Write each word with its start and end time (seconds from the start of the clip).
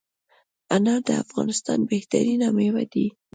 انار 0.75 0.99
دافغانستان 1.11 1.79
بهترینه 1.89 2.47
میوه 2.57 2.83
ده 2.93 3.05